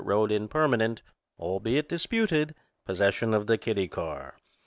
[0.03, 1.03] rode in permanent,
[1.37, 2.55] albeit disputed,
[2.87, 4.35] possession of the kiddie car.